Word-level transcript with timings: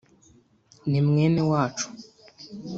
Ni 0.89 0.99
mwene 1.07 1.41
wacu 1.51 1.87